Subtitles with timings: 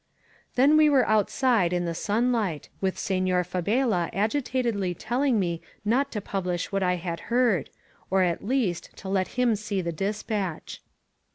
[0.55, 6.19] Then we were outside in the sunlight, with Senor Fabela agitatedly telling me not to
[6.19, 7.69] publish what I had heard,—
[8.09, 10.81] or, at least, to let him see the dispatch.